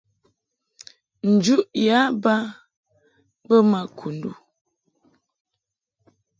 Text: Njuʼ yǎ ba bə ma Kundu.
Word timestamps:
Njuʼ 1.33 1.61
yǎ 1.85 1.99
ba 2.23 2.35
bə 3.47 3.55
ma 3.69 3.81
Kundu. 3.97 4.31